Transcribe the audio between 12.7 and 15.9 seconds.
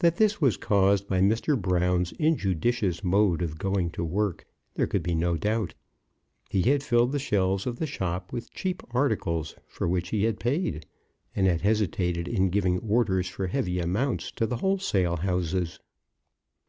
orders for heavy amounts to the wholesale houses.